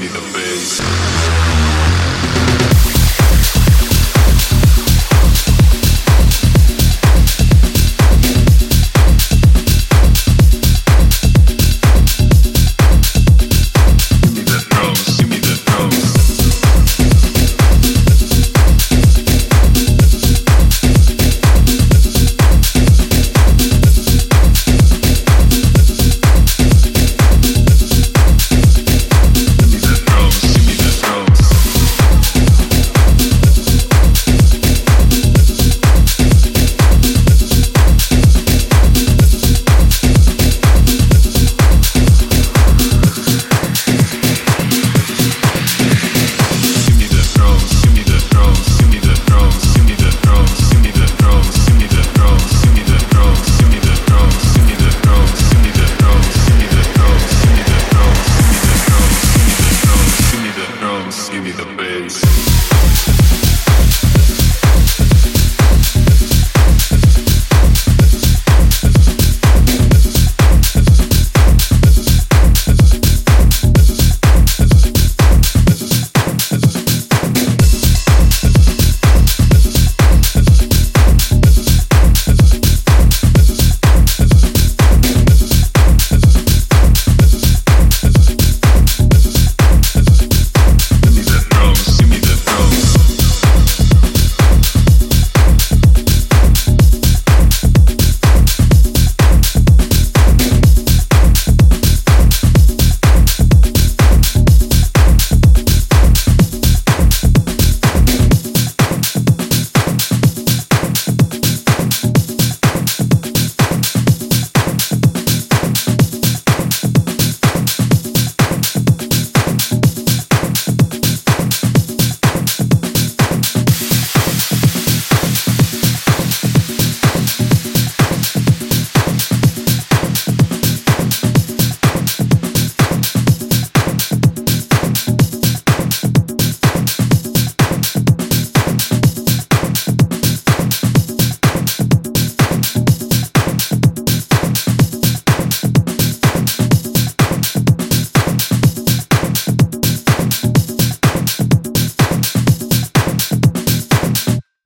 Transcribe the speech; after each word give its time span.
Need 0.00 0.12
the 0.12 0.20
bass. 0.32 1.19
the 61.52 61.64
bass. 61.76 62.49